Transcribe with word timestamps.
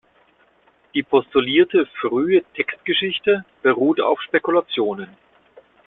Die 0.95 1.03
postulierte 1.03 1.85
frühe 2.01 2.43
Textgeschichte 2.55 3.45
beruht 3.61 4.01
auf 4.01 4.19
Spekulationen. 4.23 5.15